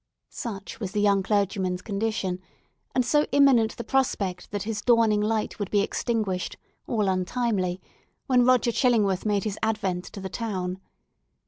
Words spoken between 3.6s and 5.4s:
the prospect that his dawning